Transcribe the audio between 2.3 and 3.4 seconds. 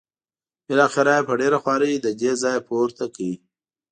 ځایه پورته کړ.